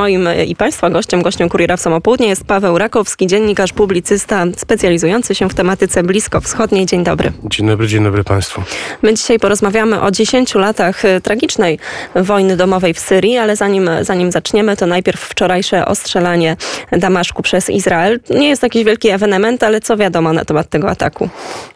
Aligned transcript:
Moim 0.00 0.28
i 0.46 0.56
Państwa 0.56 0.90
gościem, 0.90 1.22
gościem 1.22 1.48
Kuriera 1.48 1.76
w 1.76 1.80
Samopołudnie 1.80 2.28
jest 2.28 2.44
Paweł 2.44 2.78
Rakowski, 2.78 3.26
dziennikarz, 3.26 3.72
publicysta 3.72 4.44
specjalizujący 4.56 5.34
się 5.34 5.48
w 5.48 5.54
tematyce 5.54 6.02
bliskowschodniej. 6.02 6.86
Dzień 6.86 7.04
dobry. 7.04 7.32
Dzień 7.44 7.66
dobry, 7.66 7.86
dzień 7.88 8.04
dobry 8.04 8.24
Państwu. 8.24 8.62
My 9.02 9.14
dzisiaj 9.14 9.38
porozmawiamy 9.38 10.00
o 10.00 10.10
10 10.10 10.54
latach 10.54 11.04
e, 11.04 11.20
tragicznej 11.20 11.78
wojny 12.14 12.56
domowej 12.56 12.94
w 12.94 12.98
Syrii, 12.98 13.36
ale 13.36 13.56
zanim, 13.56 13.90
zanim 14.00 14.32
zaczniemy, 14.32 14.76
to 14.76 14.86
najpierw 14.86 15.20
wczorajsze 15.20 15.86
ostrzelanie 15.86 16.56
Damaszku 16.92 17.42
przez 17.42 17.70
Izrael. 17.70 18.20
Nie 18.30 18.48
jest 18.48 18.62
jakiś 18.62 18.84
wielki 18.84 19.08
ewenement, 19.08 19.62
ale 19.62 19.80
co 19.80 19.96
wiadomo 19.96 20.32
na 20.32 20.44
temat 20.44 20.68
tego 20.68 20.90
ataku? 20.90 21.28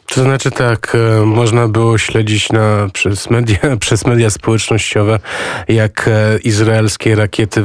To 0.06 0.22
znaczy 0.22 0.50
tak, 0.50 0.96
e, 1.20 1.26
można 1.26 1.68
było 1.68 1.98
śledzić 1.98 2.52
na, 2.52 2.88
przez, 2.92 3.30
media, 3.30 3.58
przez 3.80 4.06
media 4.06 4.30
społecznościowe, 4.30 5.18
jak 5.68 6.08
e, 6.08 6.38
izraelskie 6.38 7.14
rakiety 7.14 7.62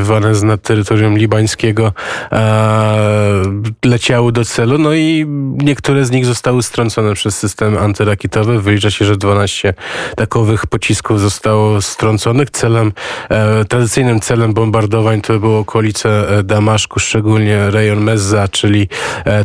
wystrzeliwane 0.00 0.34
z 0.34 0.42
nad 0.42 0.62
terytorium 0.62 1.18
libańskiego 1.18 1.92
e, 2.32 3.42
leciały 3.84 4.32
do 4.32 4.44
celu, 4.44 4.78
no 4.78 4.94
i 4.94 5.26
niektóre 5.62 6.04
z 6.04 6.10
nich 6.10 6.26
zostały 6.26 6.62
strącone 6.62 7.14
przez 7.14 7.38
system 7.38 7.78
antyrakietowy. 7.78 8.60
Wylicza 8.60 8.90
się, 8.90 9.04
że 9.04 9.16
12 9.16 9.74
takowych 10.16 10.66
pocisków 10.66 11.20
zostało 11.20 11.82
strąconych. 11.82 12.50
Celem, 12.50 12.92
e, 13.28 13.64
tradycyjnym 13.64 14.20
celem 14.20 14.54
bombardowań 14.54 15.20
to 15.20 15.38
było 15.38 15.58
okolice 15.58 16.38
e, 16.38 16.42
Damaszku, 16.42 17.00
szczególnie 17.00 17.70
rejon 17.70 18.00
Mezza, 18.00 18.48
czyli 18.48 18.88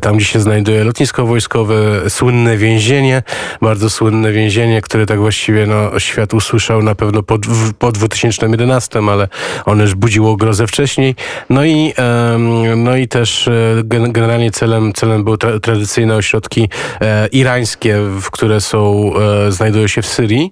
tam, 0.02 0.18
gdzie 0.18 0.26
się 0.26 0.40
znajduje 0.40 0.84
lotnisko 0.84 1.26
wojskowe, 1.26 1.76
słynne 2.10 2.46
słynne 2.46 2.58
więzienie, 2.58 3.24
bardzo 3.62 3.90
słynne 3.90 4.32
więzienie, 4.32 4.82
które 4.82 5.06
tak 5.06 5.20
właściwie 5.20 5.68
no, 5.68 6.00
świat 6.00 6.34
usłyszał 6.34 6.84
na 6.84 6.96
pewno 6.96 7.24
po, 7.24 7.40
po 7.80 7.92
2011, 7.92 9.00
ale 9.12 9.28
ono 9.66 9.82
już 9.82 9.96
budziło 9.96 10.38
grozę 10.46 10.68
wcześniej. 10.68 11.16
No 11.50 11.66
i, 11.66 11.94
no 12.78 12.96
i 12.96 13.08
też 13.08 13.48
e, 13.48 13.52
generalnie 14.10 14.52
celem, 14.52 14.94
celem 14.94 15.24
były 15.24 15.38
tra 15.38 15.60
tradycyjne 15.60 16.16
ośrodki 16.16 16.70
e, 17.02 17.28
irańskie, 17.28 17.98
które 18.32 18.62
są, 18.62 19.12
e, 19.48 19.52
znajdują 19.52 19.88
się 19.88 20.02
w 20.02 20.08
Syrii. 20.08 20.52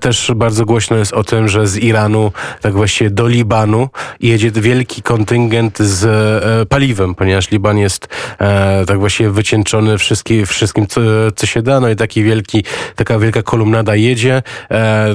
Też 0.00 0.32
bardzo 0.36 0.64
głośno 0.64 0.96
jest 0.96 1.12
o 1.12 1.24
tym, 1.24 1.48
że 1.48 1.66
z 1.66 1.76
Iranu, 1.76 2.32
tak 2.60 2.72
właściwie 2.72 3.10
do 3.10 3.28
Libanu 3.28 3.88
jedzie 4.20 4.50
wielki 4.50 5.02
kontyngent 5.02 5.78
z 5.78 6.68
paliwem, 6.68 7.14
ponieważ 7.14 7.50
Liban 7.50 7.78
jest 7.78 8.08
tak 8.86 8.98
właściwie 8.98 9.30
wycieńczony 9.30 9.98
wszystkim, 9.98 10.46
wszystkim 10.46 10.86
co, 10.86 11.00
co 11.36 11.46
się 11.46 11.62
da, 11.62 11.80
no 11.80 11.88
i 11.88 11.96
taki 11.96 12.22
wielki, 12.22 12.64
taka 12.96 13.18
wielka 13.18 13.42
kolumnada 13.42 13.94
jedzie, 13.94 14.42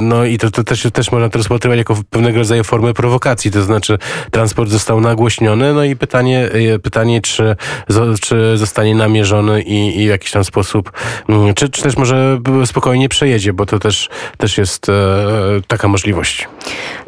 no 0.02 0.26
i 0.26 0.38
to, 0.38 0.52
to 0.52 0.64
też, 0.64 0.88
też 0.94 1.11
można 1.11 1.30
to 1.30 1.38
rozpatrywać 1.38 1.78
jako 1.78 1.95
pewnego 2.09 2.38
rodzaju 2.38 2.64
formę 2.64 2.94
prowokacji, 2.94 3.52
to 3.52 3.61
znaczy 3.61 3.98
transport 4.32 4.70
został 4.70 5.02
nagłośniony, 5.02 5.74
no 5.74 5.84
i 5.84 5.96
pytanie, 5.96 6.50
e, 6.74 6.80
pytanie 6.80 7.22
czy, 7.22 7.56
czy 8.22 8.58
zostanie 8.58 8.96
namierzony 8.96 9.62
i, 9.62 10.02
i 10.02 10.06
w 10.06 10.10
jakiś 10.10 10.32
tam 10.32 10.44
sposób, 10.44 10.92
mm, 11.30 11.54
czy, 11.54 11.70
czy 11.70 11.82
też 11.82 11.98
może 11.98 12.40
spokojnie 12.66 13.10
przejedzie, 13.10 13.54
bo 13.54 13.66
to 13.66 13.80
też, 13.80 14.10
też 14.38 14.58
jest 14.58 14.90
e, 14.90 14.94
taka 15.68 15.88
możliwość. 15.88 16.48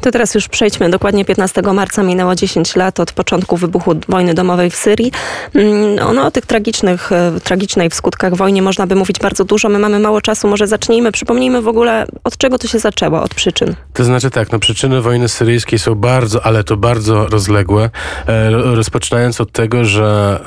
To 0.02 0.12
teraz 0.12 0.36
już 0.36 0.48
przejdźmy. 0.48 0.90
Dokładnie 0.90 1.26
15 1.26 1.62
marca 1.62 2.04
minęło 2.04 2.36
10 2.36 2.76
lat 2.76 3.00
od 3.00 3.12
początku 3.12 3.58
wybuchu 3.58 3.96
wojny 4.08 4.34
domowej 4.34 4.70
w 4.70 4.76
Syrii. 4.76 5.12
Mm, 5.56 6.16
no, 6.16 6.26
o 6.26 6.32
tych 6.32 6.46
tragicznych, 6.46 7.10
tragicznej 7.44 7.90
w 7.90 7.96
skutkach 7.96 8.36
wojnie 8.36 8.62
można 8.62 8.88
by 8.88 8.96
mówić 8.96 9.20
bardzo 9.20 9.46
dużo. 9.46 9.70
My 9.70 9.80
mamy 9.80 10.00
mało 10.00 10.22
czasu. 10.22 10.48
Może 10.48 10.68
zacznijmy, 10.68 11.12
przypomnijmy 11.12 11.62
w 11.62 11.68
ogóle, 11.68 12.06
od 12.24 12.38
czego 12.38 12.58
to 12.58 12.68
się 12.68 12.80
zaczęło, 12.80 13.22
od 13.22 13.36
przyczyn. 13.36 13.76
To 13.94 14.04
znaczy 14.04 14.30
tak, 14.30 14.52
no 14.52 14.60
przyczyny 14.60 15.02
wojny 15.02 15.30
syryjskiej 15.30 15.80
są 15.80 15.96
bardzo, 15.96 16.46
ale 16.46 16.64
to 16.64 16.78
bardzo 16.78 16.91
rozległe. 17.30 17.90
E, 18.28 18.50
rozpoczynając 18.50 19.42
od 19.42 19.52
tego, 19.52 19.86
że 19.86 20.40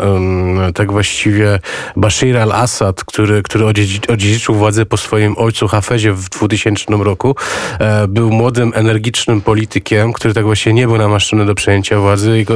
tak 0.74 0.92
właściwie 0.92 1.58
Bashir 1.96 2.38
al-Assad, 2.38 3.04
który, 3.04 3.42
który 3.42 3.64
odziedziczył 4.08 4.54
władzę 4.54 4.86
po 4.86 4.96
swoim 4.96 5.34
ojcu 5.38 5.68
Hafezie 5.68 6.12
w 6.12 6.28
2000 6.28 7.04
roku, 7.04 7.36
e, 7.78 8.08
był 8.08 8.30
młodym, 8.30 8.72
energicznym 8.74 9.40
politykiem, 9.40 10.12
który 10.12 10.34
tak 10.34 10.44
właśnie 10.44 10.72
nie 10.72 10.86
był 10.86 10.98
namaszczony 10.98 11.46
do 11.46 11.54
przejęcia 11.54 11.98
władzy. 11.98 12.38
Jego, 12.38 12.54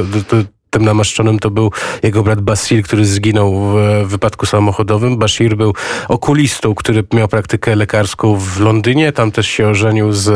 tym 0.69 0.85
namaszczonym 0.85 1.39
to 1.39 1.49
był 1.49 1.71
jego 2.03 2.23
brat 2.23 2.41
Basil, 2.41 2.83
który 2.83 3.05
zginął 3.05 3.53
w 3.53 4.05
wypadku 4.05 4.45
samochodowym. 4.45 5.17
Bashir 5.17 5.57
był 5.57 5.73
okulistą, 6.07 6.75
który 6.75 7.03
miał 7.13 7.27
praktykę 7.27 7.75
lekarską 7.75 8.35
w 8.35 8.59
Londynie. 8.59 9.11
Tam 9.11 9.31
też 9.31 9.47
się 9.47 9.67
ożenił 9.67 10.11
z 10.11 10.29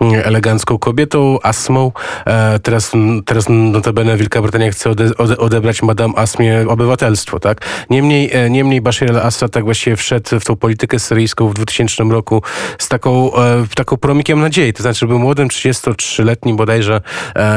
mm, 0.00 0.22
elegancką 0.24 0.78
kobietą, 0.78 1.38
Asmą. 1.42 1.92
E, 2.26 2.58
teraz, 2.58 2.92
teraz 3.24 3.46
notabene 3.48 4.16
Wielka 4.16 4.42
Brytania 4.42 4.70
chce 4.70 4.90
ode, 4.90 5.16
ode, 5.18 5.38
odebrać 5.38 5.82
Madame 5.82 6.14
Asmie 6.16 6.64
obywatelstwo, 6.68 7.40
tak? 7.40 7.60
Niemniej, 7.90 8.30
e, 8.32 8.50
niemniej 8.50 8.80
Bashir 8.80 9.10
al-Assad 9.10 9.52
tak 9.52 9.64
właściwie 9.64 9.96
wszedł 9.96 10.40
w 10.40 10.44
tą 10.44 10.56
politykę 10.56 10.98
syryjską 10.98 11.48
w 11.48 11.54
2000 11.54 12.04
roku 12.04 12.42
z 12.78 12.88
taką, 12.88 13.36
e, 13.36 13.66
taką 13.74 13.96
promikiem 13.96 14.40
nadziei. 14.40 14.72
To 14.72 14.82
znaczy 14.82 15.06
był 15.06 15.18
młodym 15.18 15.48
33-letnim 15.48 16.56
bodajże 16.56 17.00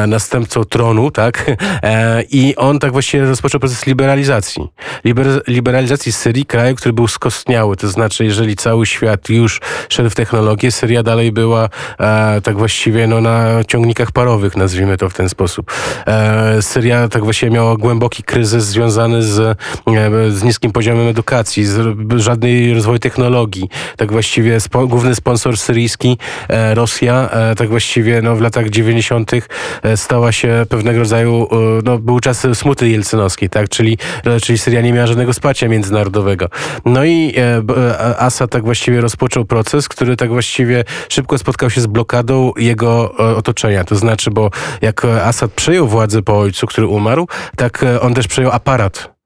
następcą 0.07 0.63
tronu, 0.63 1.11
tak? 1.11 1.45
I 2.21 2.55
on 2.55 2.79
tak 2.79 2.91
właściwie 2.91 3.25
rozpoczął 3.25 3.59
proces 3.59 3.85
liberalizacji. 3.85 4.67
Liber, 5.05 5.27
liberalizacji 5.47 6.11
Syrii, 6.11 6.45
kraju, 6.45 6.75
który 6.75 6.93
był 6.93 7.07
skostniały. 7.07 7.75
To 7.75 7.87
znaczy, 7.87 8.25
jeżeli 8.25 8.55
cały 8.55 8.85
świat 8.85 9.29
już 9.29 9.61
szedł 9.89 10.09
w 10.09 10.15
technologię, 10.15 10.71
Syria 10.71 11.03
dalej 11.03 11.31
była 11.31 11.69
e, 11.99 12.41
tak 12.41 12.57
właściwie 12.57 13.07
no, 13.07 13.21
na 13.21 13.63
ciągnikach 13.67 14.11
parowych, 14.11 14.57
nazwijmy 14.57 14.97
to 14.97 15.09
w 15.09 15.13
ten 15.13 15.29
sposób. 15.29 15.71
E, 16.07 16.61
Syria 16.61 17.07
tak 17.07 17.23
właściwie 17.23 17.51
miała 17.51 17.77
głęboki 17.77 18.23
kryzys 18.23 18.65
związany 18.65 19.23
z, 19.23 19.39
e, 19.39 19.55
z 20.31 20.43
niskim 20.43 20.71
poziomem 20.71 21.07
edukacji, 21.07 21.65
z 21.65 21.97
żadnej 22.15 22.73
rozwoju 22.73 22.99
technologii. 22.99 23.69
Tak 23.97 24.11
właściwie 24.11 24.59
spo, 24.59 24.87
główny 24.87 25.15
sponsor 25.15 25.57
syryjski, 25.57 26.17
e, 26.49 26.75
Rosja, 26.75 27.29
e, 27.29 27.55
tak 27.55 27.69
właściwie 27.69 28.21
no, 28.21 28.35
w 28.35 28.41
latach 28.41 28.69
90. 28.69 29.31
E, 29.83 29.97
stała 29.97 30.31
się 30.31 30.65
pewnego 30.69 30.99
rodzaju 30.99 31.47
no, 31.83 31.97
był 32.07 32.19
czas 32.19 32.47
smuty 32.53 32.89
jelcynowskiej, 32.89 33.49
tak? 33.49 33.69
Czyli, 33.69 33.97
czyli 34.41 34.57
Syria 34.57 34.81
nie 34.81 34.93
miała 34.93 35.07
żadnego 35.07 35.33
wsparcia 35.33 35.67
międzynarodowego. 35.67 36.49
No 36.85 37.03
i 37.03 37.33
e, 37.37 37.61
e, 37.77 38.17
Assad 38.19 38.51
tak 38.51 38.63
właściwie 38.63 39.01
rozpoczął 39.01 39.45
proces, 39.45 39.87
który 39.87 40.15
tak 40.15 40.29
właściwie 40.29 40.83
szybko 41.09 41.37
spotkał 41.37 41.69
się 41.69 41.81
z 41.81 41.87
blokadą 41.87 42.51
jego 42.57 43.13
e, 43.19 43.35
otoczenia. 43.35 43.83
To 43.83 43.95
znaczy, 43.95 44.31
bo 44.31 44.49
jak 44.81 45.05
Assad 45.05 45.51
przejął 45.51 45.87
władzę 45.87 46.21
po 46.21 46.39
ojcu, 46.39 46.67
który 46.67 46.87
umarł, 46.87 47.27
tak 47.55 47.83
e, 47.83 48.01
on 48.01 48.13
też 48.13 48.27
przejął 48.27 48.51
aparat 48.51 49.16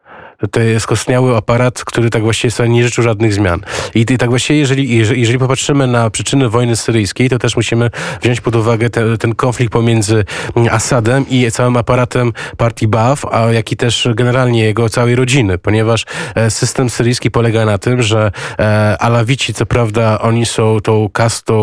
to 0.52 0.59
skostniały 0.79 1.38
aparat, 1.38 1.84
który 1.85 2.09
tak 2.09 2.24
właściwie 2.24 2.52
sobie 2.52 2.69
nie 2.69 2.84
życzył 2.84 3.03
żadnych 3.03 3.34
zmian. 3.34 3.59
I, 3.96 4.00
i 4.00 4.18
tak 4.18 4.29
właściwie, 4.29 4.59
jeżeli, 4.59 4.97
jeżeli, 4.97 5.40
popatrzymy 5.40 5.88
na 5.88 6.09
przyczyny 6.09 6.50
wojny 6.50 6.75
syryjskiej, 6.75 7.29
to 7.29 7.40
też 7.40 7.56
musimy 7.56 7.90
wziąć 8.22 8.41
pod 8.41 8.56
uwagę 8.56 8.90
te, 8.90 9.18
ten 9.18 9.35
konflikt 9.35 9.74
pomiędzy 9.74 10.25
Assadem 10.72 11.25
i 11.29 11.52
całym 11.52 11.78
aparatem 11.78 12.34
partii 12.57 12.88
Baath, 12.88 13.25
a 13.31 13.52
jak 13.52 13.72
i 13.72 13.78
też 13.78 14.07
generalnie 14.16 14.63
jego 14.63 14.90
całej 14.90 15.16
rodziny, 15.16 15.57
ponieważ 15.57 16.06
e, 16.35 16.52
system 16.52 16.90
syryjski 16.90 17.31
polega 17.31 17.66
na 17.66 17.78
tym, 17.78 18.02
że 18.02 18.31
e, 18.59 18.97
Alawici, 19.00 19.53
co 19.53 19.66
prawda, 19.66 20.19
oni 20.22 20.46
są 20.46 20.79
tą 20.79 21.09
kastą 21.09 21.53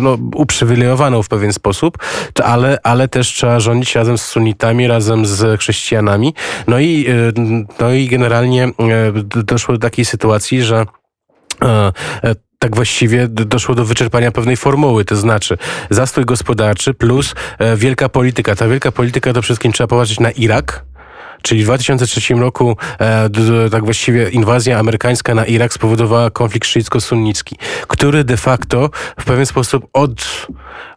no, 0.00 0.18
uprzywilejowaną 0.34 1.22
w 1.22 1.28
pewien 1.28 1.52
sposób, 1.52 1.98
ale, 2.44 2.78
ale 2.82 3.08
też 3.08 3.28
trzeba 3.28 3.60
rządzić 3.60 3.94
razem 3.94 4.18
z 4.18 4.22
sunnitami, 4.22 4.86
razem 4.86 5.26
z 5.26 5.60
chrześcijanami. 5.60 6.34
No 6.66 6.78
i, 6.78 7.06
e, 7.08 7.32
no 7.80 7.92
i 7.92 8.08
generalnie 8.14 8.64
e, 8.64 8.72
doszło 9.44 9.74
do 9.74 9.80
takiej 9.80 10.04
sytuacji, 10.04 10.62
że 10.62 10.86
e, 11.62 11.92
e, 12.24 12.34
tak 12.58 12.76
właściwie 12.76 13.28
doszło 13.28 13.74
do 13.74 13.84
wyczerpania 13.84 14.30
pewnej 14.32 14.56
formuły, 14.56 15.04
to 15.04 15.16
znaczy 15.16 15.58
zastój 15.90 16.24
gospodarczy 16.24 16.94
plus 16.94 17.34
wielka 17.76 18.08
polityka. 18.08 18.56
Ta 18.56 18.68
wielka 18.68 18.92
polityka 18.92 19.32
to 19.32 19.42
wszystkim 19.42 19.72
trzeba 19.72 19.88
popatrzeć 19.88 20.20
na 20.20 20.30
Irak, 20.30 20.84
Czyli 21.44 21.62
w 21.62 21.64
2003 21.64 22.34
roku 22.34 22.76
e, 23.00 23.30
tak 23.70 23.84
właściwie 23.84 24.28
inwazja 24.28 24.78
amerykańska 24.78 25.34
na 25.34 25.44
Irak 25.44 25.72
spowodowała 25.72 26.30
konflikt 26.30 26.68
szyicko-sunnicki, 26.68 27.56
który 27.88 28.24
de 28.24 28.36
facto 28.36 28.90
w 29.20 29.24
pewien 29.24 29.46
sposób 29.46 29.86
od, 29.92 30.46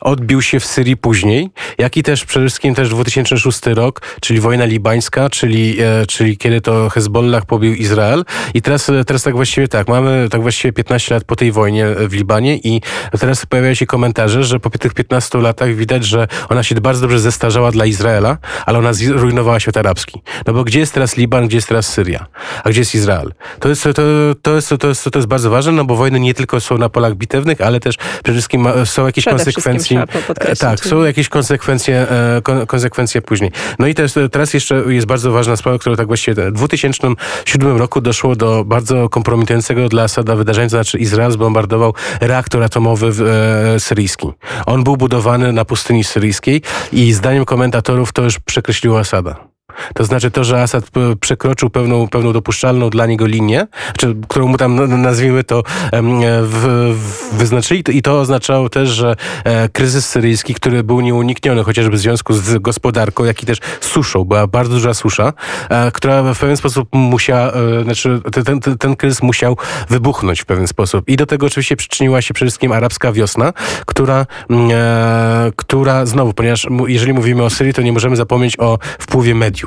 odbił 0.02 0.42
się 0.42 0.60
w 0.60 0.66
Syrii 0.66 0.98
później, 0.98 1.50
jak 1.78 1.98
i 1.98 2.04
też 2.04 2.26
przede 2.26 2.46
wszystkim 2.46 2.76
też 2.76 2.90
2006 2.90 3.66
rok, 3.66 4.02
czyli 4.22 4.40
wojna 4.40 4.66
libańska, 4.66 5.30
czyli, 5.30 5.78
e, 5.82 6.06
czyli 6.06 6.38
kiedy 6.38 6.62
to 6.62 6.90
Hezbollah 6.90 7.46
pobił 7.46 7.74
Izrael. 7.74 8.26
I 8.54 8.62
teraz, 8.62 8.92
teraz 9.08 9.24
tak 9.24 9.36
właściwie 9.36 9.68
tak, 9.68 9.88
mamy 9.88 10.28
tak 10.32 10.42
właściwie 10.42 10.74
15 10.74 11.16
lat 11.16 11.24
po 11.24 11.36
tej 11.36 11.52
wojnie 11.52 11.86
w 12.08 12.14
Libanie 12.14 12.58
i 12.58 12.82
teraz 13.20 13.46
pojawiają 13.46 13.74
się 13.74 13.86
komentarze, 13.86 14.44
że 14.44 14.60
po 14.60 14.70
tych 14.70 14.94
15 14.94 15.38
latach 15.38 15.76
widać, 15.76 16.06
że 16.06 16.28
ona 16.50 16.64
się 16.64 16.76
bardzo 16.76 17.02
dobrze 17.02 17.20
zestarzała 17.20 17.72
dla 17.72 17.86
Izraela, 17.86 18.38
ale 18.66 18.78
ona 18.78 18.94
zrujnowała 18.94 19.60
świat 19.60 19.78
arabski. 19.78 20.22
No 20.46 20.54
bo 20.54 20.64
gdzie 20.64 20.80
jest 20.80 20.94
teraz 20.94 21.18
Liban, 21.18 21.48
gdzie 21.48 21.58
jest 21.58 21.68
teraz 21.68 21.88
Syria, 21.94 22.26
a 22.64 22.70
gdzie 22.70 22.82
jest 22.82 22.96
Izrael? 22.96 23.34
To 23.60 23.70
jest, 23.70 23.84
to, 23.84 23.94
to 24.42 24.56
jest, 24.56 24.70
to 24.80 24.88
jest, 24.88 25.04
to 25.12 25.20
jest 25.20 25.28
bardzo 25.28 25.50
ważne, 25.50 25.72
no 25.72 25.86
bo 25.86 25.96
wojny 25.96 26.20
nie 26.20 26.34
tylko 26.34 26.60
są 26.60 26.78
na 26.78 26.90
polach 26.90 27.16
bitewnych, 27.16 27.62
ale 27.62 27.80
też 27.80 27.98
przede 27.98 28.32
wszystkim 28.32 28.62
ma- 28.62 28.86
są 28.86 29.06
jakieś 29.06 29.24
Przede 29.26 29.38
konsekwencje. 29.38 30.04
podkreślić. 30.28 30.60
Tak, 30.60 30.80
są 30.80 31.04
jakieś 31.04 31.30
konsekwencje, 31.30 32.08
e, 32.10 32.42
kon, 32.44 32.66
konsekwencje 32.66 33.22
później. 33.22 33.52
No 33.80 33.88
i 33.88 33.96
też, 33.96 34.14
teraz 34.32 34.54
jeszcze 34.54 34.84
jest 34.88 35.08
bardzo 35.08 35.32
ważna 35.32 35.56
sprawa, 35.56 35.78
która 35.80 35.96
tak 35.96 36.08
właściwie 36.08 36.52
w 36.52 36.52
2007 36.52 37.78
roku 37.78 38.02
doszło 38.02 38.36
do 38.36 38.64
bardzo 38.66 39.10
kompromitującego 39.10 39.90
dla 39.90 40.04
Asada 40.04 40.36
wydarzenia, 40.36 40.66
to 40.68 40.70
znaczy 40.70 40.98
Izrael 40.98 41.32
zbombardował 41.32 41.94
reaktor 42.22 42.64
atomowy 42.64 43.12
w, 43.12 43.22
e, 43.22 43.80
syryjski. 43.80 44.28
On 44.66 44.84
był 44.84 44.98
budowany 44.98 45.54
na 45.54 45.66
pustyni 45.66 46.04
syryjskiej 46.04 46.62
i 46.92 47.14
zdaniem 47.14 47.46
komentatorów 47.46 48.12
to 48.14 48.24
już 48.24 48.40
przekreśliło 48.40 49.00
Asada. 49.00 49.47
To 49.94 50.04
znaczy 50.04 50.32
to, 50.32 50.44
że 50.44 50.62
Assad 50.62 50.90
p- 50.90 51.16
przekroczył 51.22 51.70
pewną, 51.70 52.08
pewną 52.08 52.34
dopuszczalną 52.34 52.90
dla 52.90 53.06
niego 53.06 53.26
linię, 53.26 53.68
czy, 53.98 54.16
którą 54.28 54.48
mu 54.48 54.58
tam 54.58 55.02
nazwijmy 55.02 55.44
to 55.44 55.64
em, 55.92 56.20
w, 56.44 56.94
w, 56.96 57.38
wyznaczyli 57.38 57.84
i 57.90 58.02
to 58.02 58.20
oznaczało 58.20 58.70
też, 58.70 58.90
że 58.90 59.16
e, 59.44 59.70
kryzys 59.70 60.10
syryjski, 60.10 60.54
który 60.54 60.84
był 60.84 61.02
nieunikniony 61.02 61.64
chociażby 61.64 61.98
w 61.98 62.00
związku 62.00 62.34
z 62.34 62.58
gospodarką, 62.58 63.24
jak 63.24 63.44
i 63.44 63.46
też 63.46 63.58
suszą, 63.82 64.24
była 64.24 64.48
bardzo 64.48 64.74
duża 64.74 64.94
susza, 64.94 65.34
e, 65.70 65.92
która 65.92 66.34
w 66.34 66.40
pewien 66.40 66.58
sposób 66.58 66.90
musiała, 66.94 67.52
e, 67.52 67.84
znaczy 67.84 68.22
ten, 68.46 68.60
ten, 68.60 68.78
ten 68.78 68.96
kryzys 68.96 69.22
musiał 69.22 69.58
wybuchnąć 69.90 70.42
w 70.42 70.46
pewien 70.46 70.68
sposób. 70.68 71.10
I 71.10 71.16
do 71.16 71.26
tego 71.26 71.46
oczywiście 71.46 71.76
przyczyniła 71.76 72.22
się 72.22 72.34
przede 72.34 72.50
wszystkim 72.50 72.72
arabska 72.72 73.12
wiosna, 73.12 73.54
która, 73.86 74.26
e, 74.52 75.52
która 75.56 76.06
znowu, 76.06 76.34
ponieważ 76.34 76.68
jeżeli 76.88 77.14
mówimy 77.14 77.44
o 77.44 77.50
Syrii, 77.50 77.74
to 77.74 77.82
nie 77.82 77.92
możemy 77.92 78.16
zapomnieć 78.16 78.60
o 78.60 78.80
wpływie 79.00 79.36
mediów. 79.36 79.67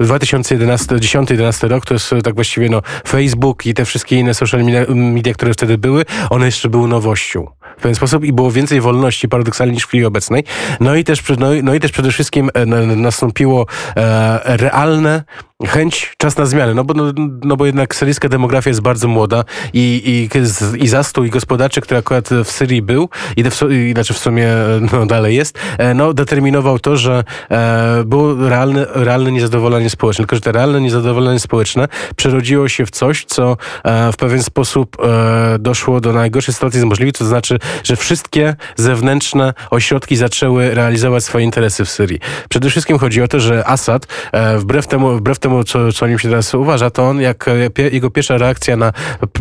2010-2011 0.00 1.68
rok 1.68 1.86
to 1.86 1.94
jest 1.94 2.12
e, 2.12 2.22
tak 2.22 2.34
właściwie 2.34 2.68
no, 2.68 2.82
Facebook 3.08 3.66
i 3.66 3.74
te 3.74 3.84
wszystkie 3.84 4.16
inne 4.16 4.34
social 4.34 4.64
media, 4.88 5.34
które 5.34 5.52
wtedy 5.52 5.78
były, 5.78 6.04
one 6.30 6.46
jeszcze 6.46 6.68
były 6.68 6.88
nowością. 6.88 7.46
W 7.78 7.80
pewien 7.82 7.94
sposób 7.94 8.24
i 8.24 8.32
było 8.32 8.50
więcej 8.50 8.80
wolności 8.80 9.28
paradoksalnie 9.28 9.74
niż 9.74 9.84
w 9.84 9.88
chwili 9.88 10.04
obecnej. 10.04 10.44
No 10.80 10.94
i 10.94 11.04
też, 11.04 11.22
no, 11.38 11.48
no 11.62 11.74
i 11.74 11.80
też 11.80 11.92
przede 11.92 12.10
wszystkim 12.10 12.50
e, 12.54 12.66
na- 12.66 12.96
nastąpiło 12.96 13.66
e, 13.96 14.56
realne 14.56 15.24
chęć, 15.66 16.14
czas 16.18 16.36
na 16.36 16.46
zmianę, 16.46 16.74
no 16.74 16.84
bo, 16.84 16.94
no, 16.94 17.12
no 17.44 17.56
bo 17.56 17.66
jednak 17.66 17.94
syryjska 17.94 18.28
demografia 18.28 18.70
jest 18.70 18.80
bardzo 18.80 19.08
młoda 19.08 19.44
i, 19.72 20.28
i, 20.34 20.84
i 20.84 20.88
zastój 20.88 21.30
gospodarczy, 21.30 21.80
który 21.80 21.98
akurat 21.98 22.28
w 22.44 22.50
Syrii 22.50 22.82
był 22.82 23.08
i, 23.36 23.44
i 23.90 23.92
znaczy 23.92 24.14
w 24.14 24.18
sumie 24.18 24.48
no, 24.92 25.06
dalej 25.06 25.36
jest, 25.36 25.58
e, 25.78 25.94
no 25.94 26.14
determinował 26.14 26.78
to, 26.78 26.96
że 26.96 27.24
e, 27.50 28.04
było 28.06 28.48
realne, 28.48 28.86
realne 28.94 29.32
niezadowolenie 29.32 29.90
społeczne, 29.90 30.22
tylko 30.22 30.36
że 30.36 30.40
to 30.40 30.52
realne 30.52 30.80
niezadowolenie 30.80 31.40
społeczne 31.40 31.88
przerodziło 32.16 32.68
się 32.68 32.86
w 32.86 32.90
coś, 32.90 33.24
co 33.24 33.56
e, 33.84 34.12
w 34.12 34.16
pewien 34.16 34.42
sposób 34.42 34.96
e, 35.02 35.58
doszło 35.58 36.00
do 36.00 36.12
najgorszej 36.12 36.54
sytuacji 36.54 36.80
z 36.80 36.84
możliwej, 36.84 37.12
to 37.12 37.24
znaczy, 37.24 37.58
że 37.84 37.96
wszystkie 37.96 38.56
zewnętrzne 38.76 39.54
ośrodki 39.70 40.16
zaczęły 40.16 40.74
realizować 40.74 41.24
swoje 41.24 41.44
interesy 41.44 41.84
w 41.84 41.90
Syrii. 41.90 42.20
Przede 42.48 42.70
wszystkim 42.70 42.98
chodzi 42.98 43.22
o 43.22 43.28
to, 43.28 43.40
że 43.40 43.68
Assad, 43.68 44.06
e, 44.32 44.58
wbrew 44.58 44.86
temu, 44.86 45.16
wbrew 45.16 45.38
temu 45.38 45.64
co, 45.64 45.92
co 45.92 46.04
o 46.04 46.08
nim 46.08 46.18
się 46.18 46.28
teraz 46.28 46.54
uważa, 46.54 46.90
to 46.90 47.08
on, 47.08 47.20
jak 47.20 47.48
e, 47.48 47.82
jego 47.92 48.10
pierwsza 48.10 48.38
reakcja 48.38 48.76
na 48.76 48.92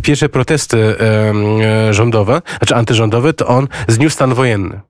pierwsze 0.02 0.30
protesty 0.30 0.96
e, 1.00 1.94
rządowe, 1.94 2.42
znaczy 2.58 2.75
antyrządowe, 2.75 3.34
to 3.34 3.48
on 3.48 3.68
zniósł 3.88 4.14
stan 4.14 4.34
wojenny. 4.34 4.81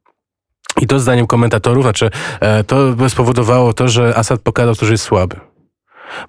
I 0.81 0.87
to 0.87 0.99
zdaniem 0.99 1.27
komentatorów, 1.27 1.83
znaczy 1.83 2.09
to 2.67 3.09
spowodowało 3.09 3.73
to, 3.73 3.87
że 3.87 4.17
Assad 4.17 4.41
pokazał 4.41 4.75
że 4.81 4.91
jest 4.91 5.03
słaby. 5.03 5.35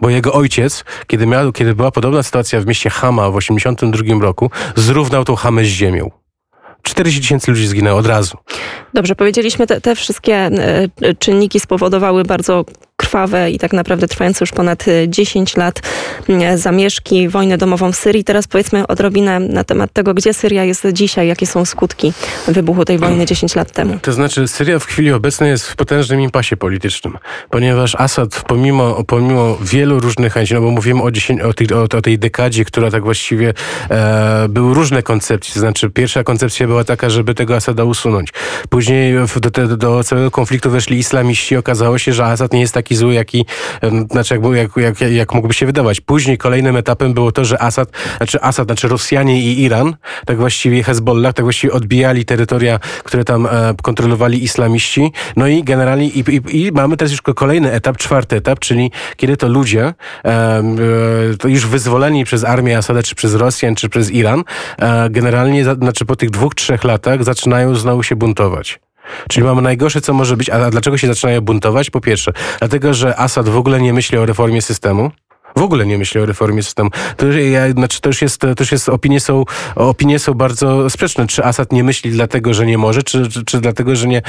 Bo 0.01 0.11
jego 0.11 0.33
ojciec, 0.33 0.85
kiedy, 1.07 1.27
miał, 1.27 1.53
kiedy 1.53 1.75
była 1.75 1.91
podobna 1.91 2.23
sytuacja 2.23 2.61
w 2.61 2.67
mieście 2.67 2.91
Hama 2.91 3.31
w 3.31 3.35
1982 3.39 4.25
roku, 4.25 4.51
zrównał 4.77 5.25
tą 5.25 5.37
Hamę 5.37 5.65
z 5.65 5.67
ziemią. 5.67 6.11
40 6.85 7.21
tysięcy 7.21 7.51
ludzi 7.51 7.67
zginęło 7.67 7.99
od 7.99 8.07
razu. 8.07 8.37
Dobrze, 8.95 9.15
powiedzieliśmy, 9.15 9.67
te, 9.67 9.81
te 9.81 9.95
wszystkie 9.95 10.35
e, 10.35 10.89
czynniki 11.19 11.61
spowodowały 11.61 12.25
bardzo 12.25 12.65
krwawe 12.97 13.51
i 13.51 13.59
tak 13.59 13.73
naprawdę 13.73 14.09
trwające 14.09 14.39
już 14.43 14.53
ponad 14.53 14.89
e, 14.89 15.09
10 15.09 15.57
lat 15.57 15.81
e, 16.29 16.59
zamieszki, 16.59 17.29
wojnę 17.29 17.59
domową 17.59 17.93
w 17.93 17.97
Syrii. 17.97 18.25
Teraz 18.25 18.47
powiedzmy 18.47 18.87
odrobinę 18.87 19.41
na 19.41 19.65
temat 19.65 19.93
tego, 19.93 20.15
gdzie 20.15 20.35
Syria 20.35 20.65
jest 20.65 20.87
dzisiaj, 20.93 21.29
jakie 21.29 21.47
są 21.47 21.65
skutki 21.65 22.13
wybuchu 22.49 22.85
tej 22.85 22.99
wojny 22.99 23.27
10 23.27 23.55
lat 23.55 23.73
temu. 23.73 23.99
To 24.03 24.13
znaczy, 24.13 24.49
Syria 24.49 24.79
w 24.79 24.85
chwili 24.85 25.13
obecnej 25.13 25.51
jest 25.51 25.69
w 25.69 25.77
potężnym 25.77 26.21
impasie 26.21 26.57
politycznym, 26.57 27.19
ponieważ 27.51 27.95
Assad, 27.95 28.45
pomimo, 28.47 29.05
pomimo 29.05 29.59
wielu 29.63 30.01
różnych 30.01 30.33
chęci, 30.33 30.55
no 30.55 30.61
bo 30.61 30.71
mówimy 30.71 31.03
o, 31.03 31.11
10, 31.11 31.41
o, 31.41 31.53
tej, 31.53 31.67
o, 31.73 32.03
tej 32.03 32.19
dekadzie, 32.19 32.65
która 32.65 32.91
tak 32.91 33.03
właściwie 33.05 33.55
e, 33.91 34.47
były 34.49 34.75
różne 34.75 35.03
koncepcje. 35.03 35.55
To 35.55 35.61
znaczy, 35.61 35.91
pierwsza 35.91 36.25
koncepcja 36.25 36.67
była 36.67 36.85
taka, 36.85 37.11
żeby 37.11 37.35
tego 37.35 37.57
Asada 37.57 37.85
usunąć. 37.85 38.29
Później 38.69 39.15
do, 39.41 39.51
do, 39.51 39.77
do 39.77 40.05
całego 40.05 40.31
konfliktu 40.31 40.71
weszli 40.71 40.99
islamiści. 40.99 41.57
Okazało 41.57 41.99
się, 41.99 42.13
że 42.13 42.25
Asad 42.25 42.53
nie 42.53 42.61
jest 42.61 42.75
taki 42.75 42.94
zły, 42.97 43.15
jaki, 43.15 43.47
znaczy, 44.11 44.35
jak, 44.55 44.77
jak, 44.77 45.01
jak, 45.01 45.13
jak 45.13 45.35
mógłby 45.35 45.55
się 45.55 45.67
wydawać. 45.67 46.01
Później 46.01 46.39
kolejnym 46.39 46.77
etapem 46.77 47.15
było 47.15 47.33
to, 47.33 47.45
że 47.45 47.63
Asad, 47.63 47.89
znaczy 48.17 48.41
Asad, 48.41 48.67
znaczy 48.67 48.89
Rosjanie 48.89 49.41
i 49.41 49.63
Iran, 49.63 49.97
tak 50.27 50.37
właściwie 50.37 50.83
Hezbollah, 50.83 51.35
tak 51.35 51.45
właściwie 51.45 51.73
odbijali 51.73 52.25
terytoria, 52.25 52.79
które 53.05 53.25
tam 53.25 53.47
e, 53.47 53.75
kontrolowali 53.83 54.45
islamiści. 54.45 55.13
No 55.37 55.47
i 55.47 55.65
generalnie 55.65 56.07
i, 56.09 56.19
i, 56.19 56.67
i 56.67 56.73
mamy 56.73 56.97
teraz 56.97 57.13
już 57.13 57.23
kolejny 57.23 57.73
etap, 57.73 57.97
czwarty 57.97 58.37
etap, 58.37 58.59
czyli 58.59 58.91
kiedy 59.17 59.37
to 59.37 59.49
ludzie, 59.49 59.95
e, 60.25 60.63
to 61.39 61.49
już 61.49 61.67
wyzwoleni 61.67 62.25
przez 62.25 62.45
armię 62.45 62.79
Asada, 62.79 63.03
czy 63.03 63.15
przez 63.15 63.35
Rosjan, 63.35 63.75
czy 63.75 63.89
przez 63.89 64.11
Iran, 64.11 64.45
e, 64.79 65.11
generalnie, 65.11 65.65
znaczy 65.65 66.05
po 66.05 66.17
tych 66.17 66.31
dwóch, 66.31 66.55
trzech 66.55 66.85
latach 66.85 67.25
zaczynają 67.25 67.75
znowu 67.75 68.03
się 68.03 68.17
buntować. 68.17 68.81
Czyli 69.29 69.47
mamy 69.47 69.63
najgorsze, 69.63 70.01
co 70.01 70.15
może 70.15 70.37
być. 70.37 70.51
A 70.51 70.71
dlaczego 70.71 70.99
się 70.99 71.07
zaczynają 71.07 71.41
buntować? 71.41 71.91
Po 71.91 72.01
pierwsze, 72.01 72.33
dlatego, 72.59 72.95
że 72.95 73.19
Assad 73.19 73.49
w 73.49 73.57
ogóle 73.57 73.81
nie 73.81 73.93
myśli 73.93 74.19
o 74.19 74.27
reformie 74.27 74.63
systemu. 74.63 75.11
W 75.57 75.63
ogóle 75.63 75.87
nie 75.87 75.99
myśli 75.99 76.21
o 76.21 76.27
reformie 76.27 76.63
systemu. 76.63 76.91
To, 77.17 77.27
ja, 77.27 77.71
znaczy, 77.71 78.01
to 78.01 78.09
już 78.09 78.23
jest, 78.23 78.41
to 78.41 78.55
już 78.61 78.73
jest 78.73 78.89
opinie, 78.89 79.21
są, 79.21 79.45
opinie 79.75 80.19
są 80.19 80.35
bardzo 80.35 80.91
sprzeczne. 80.91 81.27
Czy 81.27 81.45
Assad 81.45 81.73
nie 81.73 81.85
myśli 81.85 82.11
dlatego, 82.11 82.55
że 82.55 82.67
nie 82.67 82.79
może, 82.79 83.03
czy, 83.03 83.29
czy, 83.29 83.45
czy 83.45 83.61
dlatego, 83.61 83.97
że 83.97 84.07
nie, 84.07 84.23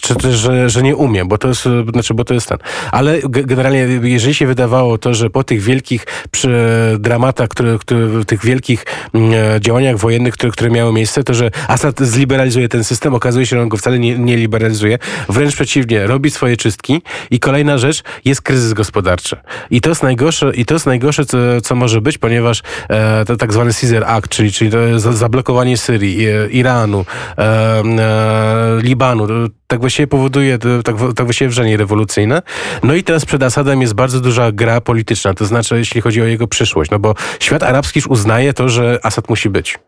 czy 0.00 0.32
że, 0.32 0.70
że 0.70 0.82
nie 0.82 0.96
umie, 0.96 1.24
bo 1.24 1.38
to 1.38 1.48
jest, 1.48 1.62
znaczy, 1.92 2.14
bo 2.14 2.24
to 2.24 2.34
jest 2.34 2.48
ten. 2.48 2.58
Ale 2.92 3.20
ge- 3.20 3.46
generalnie, 3.46 3.88
jeżeli 4.02 4.34
się 4.34 4.46
wydawało 4.46 4.98
to, 4.98 5.14
że 5.14 5.30
po 5.30 5.44
tych 5.44 5.62
wielkich 5.62 6.06
przy 6.30 6.50
dramatach, 6.98 7.48
które, 7.48 7.78
które, 7.78 8.24
tych 8.24 8.44
wielkich 8.44 8.86
mm, 9.14 9.60
działaniach 9.60 9.96
wojennych, 9.96 10.34
które, 10.34 10.52
które 10.52 10.70
miały 10.70 10.92
miejsce, 10.92 11.24
to, 11.24 11.34
że 11.34 11.50
Assad 11.68 12.00
zliberalizuje 12.00 12.68
ten 12.68 12.84
system, 12.84 13.14
okazuje 13.14 13.46
się, 13.46 13.56
że 13.56 13.62
on 13.62 13.68
go 13.68 13.76
wcale 13.76 13.98
nie, 13.98 14.18
nie 14.18 14.36
liberalizuje. 14.36 14.98
Wręcz 15.28 15.54
przeciwnie, 15.54 16.06
robi 16.06 16.30
swoje 16.30 16.56
czystki. 16.56 17.02
I 17.30 17.40
kolejna 17.40 17.78
rzecz, 17.78 18.02
jest 18.24 18.42
kryzys 18.42 18.72
gospodarczy. 18.72 19.36
I 19.70 19.80
to 19.80 19.88
jest 19.88 20.02
najgorsze, 20.02 20.49
i 20.54 20.64
to 20.64 20.74
jest 20.74 20.86
najgorsze 20.86 21.24
co, 21.24 21.38
co 21.62 21.74
może 21.74 22.00
być, 22.00 22.18
ponieważ 22.18 22.62
e, 22.88 23.36
tak 23.36 23.52
zwany 23.52 23.70
Caesar 23.80 24.04
Act, 24.04 24.28
czyli, 24.28 24.52
czyli 24.52 24.70
zablokowanie 24.98 25.76
Syrii, 25.76 26.28
e, 26.28 26.48
Iranu, 26.50 27.04
e, 27.38 27.42
e, 27.42 28.78
Libanu, 28.82 29.26
to, 29.26 29.34
tak 29.66 29.80
właściwie 29.80 30.06
powoduje, 30.06 30.58
tak, 30.58 30.96
tak 31.16 31.26
właściwie 31.26 31.48
wrzenie 31.48 31.76
rewolucyjne. 31.76 32.42
No 32.82 32.94
i 32.94 33.02
teraz 33.02 33.24
przed 33.24 33.42
Asadem 33.42 33.82
jest 33.82 33.94
bardzo 33.94 34.20
duża 34.20 34.52
gra 34.52 34.80
polityczna, 34.80 35.34
to 35.34 35.46
znaczy 35.46 35.78
jeśli 35.78 36.00
chodzi 36.00 36.22
o 36.22 36.24
jego 36.24 36.46
przyszłość, 36.46 36.90
no 36.90 36.98
bo 36.98 37.14
świat 37.40 37.62
arabski 37.62 37.98
już 37.98 38.06
uznaje 38.06 38.52
to, 38.52 38.68
że 38.68 38.98
Asad 39.02 39.28
musi 39.28 39.50
być. 39.50 39.78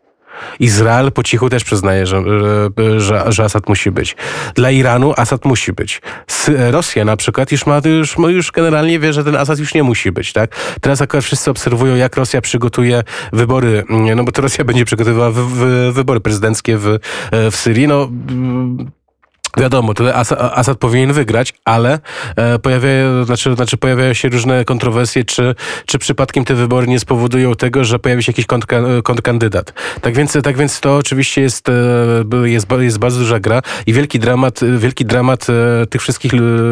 Izrael 0.59 1.11
po 1.11 1.23
cichu 1.23 1.49
też 1.49 1.63
przyznaje, 1.63 2.05
że, 2.05 2.23
że, 2.97 3.31
że, 3.31 3.43
Asad 3.43 3.69
musi 3.69 3.91
być. 3.91 4.15
Dla 4.55 4.71
Iranu 4.71 5.13
Asad 5.17 5.45
musi 5.45 5.73
być. 5.73 6.01
Rosja 6.71 7.05
na 7.05 7.17
przykład 7.17 7.51
już 7.51 7.65
ma, 7.65 7.81
już, 7.85 8.17
ma- 8.17 8.29
już 8.29 8.51
generalnie 8.51 8.99
wie, 8.99 9.13
że 9.13 9.23
ten 9.23 9.35
Asad 9.35 9.59
już 9.59 9.73
nie 9.73 9.83
musi 9.83 10.11
być, 10.11 10.33
tak? 10.33 10.55
Teraz 10.81 11.01
akurat 11.01 11.25
wszyscy 11.25 11.51
obserwują, 11.51 11.95
jak 11.95 12.17
Rosja 12.17 12.41
przygotuje 12.41 13.03
wybory, 13.33 13.83
no 14.15 14.23
bo 14.23 14.31
to 14.31 14.41
Rosja 14.41 14.63
będzie 14.63 14.85
przygotowywała 14.85 15.31
wy, 15.31 15.45
wy, 15.45 15.91
wybory 15.91 16.19
prezydenckie 16.19 16.77
w, 16.77 16.99
w 17.31 17.55
Syrii, 17.55 17.87
no... 17.87 18.09
Wiadomo, 19.57 19.93
to 19.93 20.15
Asad, 20.55 20.77
powinien 20.77 21.13
wygrać, 21.13 21.53
ale 21.65 21.99
e, 22.35 22.59
pojawiają, 22.59 23.23
znaczy, 23.23 23.55
znaczy 23.55 23.77
pojawiają 23.77 24.13
się 24.13 24.29
różne 24.29 24.65
kontrowersje, 24.65 25.25
czy, 25.25 25.55
czy 25.85 25.99
przypadkiem 25.99 26.45
te 26.45 26.55
wybory 26.55 26.87
nie 26.87 26.99
spowodują 26.99 27.55
tego, 27.55 27.83
że 27.83 27.99
pojawi 27.99 28.23
się 28.23 28.29
jakiś 28.29 28.45
kontrkandydat. 29.03 29.73
Tak 30.01 30.15
więc, 30.15 30.37
tak 30.43 30.57
więc 30.57 30.79
to 30.79 30.95
oczywiście 30.95 31.41
jest, 31.41 31.69
e, 31.69 32.49
jest, 32.49 32.67
jest 32.79 32.99
bardzo 32.99 33.19
duża 33.19 33.39
gra 33.39 33.61
i 33.85 33.93
wielki 33.93 34.19
dramat, 34.19 34.59
wielki 34.77 35.05
dramat 35.05 35.47
e, 35.49 35.85
tych 35.87 36.01
wszystkich 36.01 36.31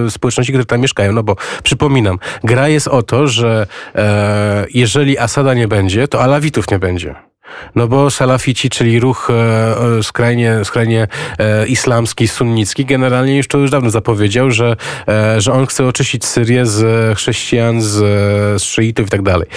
społeczności, 0.10 0.54
które 0.54 0.66
tam 0.66 0.82
mieszkają. 0.82 1.14
No 1.14 1.24
bo 1.24 1.36
przypominam, 1.64 2.20
gra 2.44 2.68
jest 2.68 2.88
o 2.88 3.04
to, 3.04 3.28
że 3.28 3.68
e, 3.96 4.66
jeżeli 4.74 5.18
Asada 5.18 5.54
nie 5.54 5.68
będzie, 5.68 6.08
to 6.08 6.22
Alawitów 6.22 6.72
nie 6.72 6.80
będzie. 6.80 7.31
No 7.76 7.88
bo 7.88 8.12
salafici, 8.12 8.70
czyli 8.70 9.00
ruch 9.00 9.30
e, 9.30 10.04
skrajnie, 10.04 10.60
skrajnie 10.64 11.08
e, 11.40 11.68
islamski, 11.68 12.28
sunnicki, 12.28 12.86
generalnie 12.86 13.38
już 13.38 13.48
to 13.48 13.58
już 13.58 13.72
dawno 13.72 13.90
zapowiedział, 13.90 14.52
że, 14.52 14.76
e, 15.08 15.42
że 15.42 15.54
on 15.54 15.66
chce 15.66 15.86
oczyścić 15.86 16.26
Syrię 16.26 16.66
z 16.66 17.18
chrześcijan, 17.18 17.82
z, 17.82 17.92
z 18.62 18.64
szyitów 18.64 19.08
i 19.08 19.10
tak 19.10 19.22
dalej. 19.22 19.48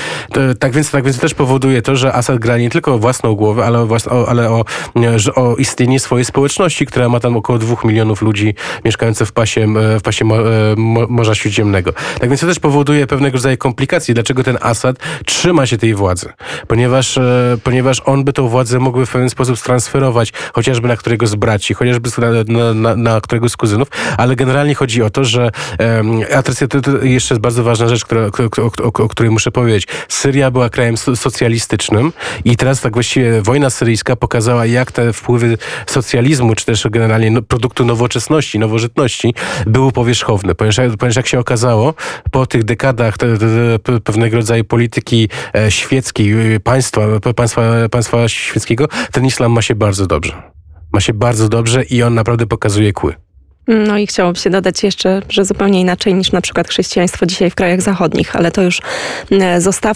Tak, 0.58 0.72
więc, 0.72 0.90
tak 0.90 1.04
więc 1.04 1.18
też 1.18 1.34
powoduje 1.34 1.82
to, 1.82 1.96
że 1.96 2.12
Assad 2.12 2.38
gra 2.38 2.58
nie 2.58 2.70
tylko 2.70 2.94
o 2.94 2.98
własną 2.98 3.34
głowę, 3.34 3.64
ale 3.64 3.78
o, 3.78 4.28
ale 4.28 4.50
o, 4.50 4.64
że 5.16 5.34
o 5.34 5.56
istnienie 5.56 6.00
swojej 6.00 6.24
społeczności, 6.24 6.86
która 6.86 7.08
ma 7.08 7.20
tam 7.20 7.36
około 7.36 7.58
dwóch 7.58 7.84
milionów 7.84 8.22
ludzi 8.22 8.54
mieszkających 8.84 9.28
w 9.28 9.32
pasie, 9.32 9.66
w 9.98 10.02
pasie 10.02 10.24
Morza 11.08 11.34
Śródziemnego. 11.34 11.92
Tak 12.20 12.28
więc 12.28 12.40
to 12.40 12.46
też 12.46 12.58
powoduje 12.58 13.06
pewnego 13.06 13.36
rodzaju 13.36 13.56
komplikacje. 13.56 14.14
Dlaczego 14.14 14.42
ten 14.42 14.58
Assad 14.60 14.96
trzyma 15.26 15.66
się 15.66 15.78
tej 15.78 15.94
władzy? 15.94 16.32
Ponieważ, 16.68 17.18
ponieważ 17.62 17.83
on 18.04 18.24
by 18.24 18.32
tą 18.32 18.48
władzę 18.48 18.78
mógł 18.78 19.06
w 19.06 19.10
pewien 19.10 19.30
sposób 19.30 19.58
transferować, 19.58 20.32
chociażby 20.52 20.88
na 20.88 20.96
którego 20.96 21.26
z 21.26 21.34
braci, 21.34 21.74
chociażby 21.74 22.10
na, 22.48 22.74
na, 22.74 22.96
na 22.96 23.20
którego 23.20 23.48
z 23.48 23.56
kuzynów, 23.56 23.88
ale 24.16 24.36
generalnie 24.36 24.74
chodzi 24.74 25.02
o 25.02 25.10
to, 25.10 25.24
że 25.24 25.50
um, 25.78 26.20
a 26.34 26.42
teraz 26.42 26.58
to, 26.68 26.80
to 26.80 27.02
jeszcze 27.02 27.34
jest 27.34 27.42
bardzo 27.42 27.64
ważna 27.64 27.88
rzecz, 27.88 28.04
która, 28.04 28.26
o, 28.26 28.84
o, 28.84 29.04
o, 29.04 29.08
której 29.08 29.30
muszę 29.30 29.50
powiedzieć. 29.50 29.86
Syria 30.08 30.50
była 30.50 30.68
krajem 30.68 30.96
socjalistycznym 30.96 32.12
i 32.44 32.56
teraz 32.56 32.80
tak 32.80 32.92
właściwie 32.94 33.42
wojna 33.42 33.70
syryjska 33.70 34.16
pokazała, 34.16 34.66
jak 34.66 34.92
te 34.92 35.12
wpływy 35.12 35.58
socjalizmu, 35.86 36.54
czy 36.54 36.64
też 36.64 36.86
generalnie 36.90 37.30
no, 37.30 37.42
produktu 37.42 37.84
nowoczesności, 37.84 38.58
nowożytności 38.58 39.34
były 39.66 39.92
powierzchowne. 39.92 40.54
Ponieważ, 40.54 40.76
ponieważ 40.76 41.16
jak 41.16 41.26
się 41.26 41.38
okazało, 41.38 41.94
po 42.30 42.46
tych 42.46 42.64
dekadach 42.64 43.18
te, 43.18 43.38
te, 43.38 43.46
te, 43.82 44.00
pewnego 44.00 44.36
rodzaju 44.36 44.64
polityki 44.64 45.28
e, 45.54 45.70
świeckiej, 45.70 46.60
państwa, 46.60 47.00
państwa, 47.36 47.62
państwa 47.90 48.28
świeckiego, 48.28 48.88
ten 49.12 49.26
islam 49.26 49.52
ma 49.52 49.62
się 49.62 49.74
bardzo 49.74 50.06
dobrze. 50.06 50.32
Ma 50.92 51.00
się 51.00 51.12
bardzo 51.12 51.48
dobrze 51.48 51.84
i 51.84 52.02
on 52.02 52.14
naprawdę 52.14 52.46
pokazuje 52.46 52.92
kły. 52.92 53.14
No 53.68 53.98
i 53.98 54.06
chciałoby 54.06 54.38
się 54.38 54.50
dodać 54.50 54.82
jeszcze, 54.82 55.22
że 55.28 55.44
zupełnie 55.44 55.80
inaczej 55.80 56.14
niż 56.14 56.32
na 56.32 56.40
przykład 56.40 56.68
chrześcijaństwo 56.68 57.26
dzisiaj 57.26 57.50
w 57.50 57.54
krajach 57.54 57.82
zachodnich, 57.82 58.36
ale 58.36 58.50
to 58.50 58.62
już 58.62 58.80
zostawmy. 59.58 59.94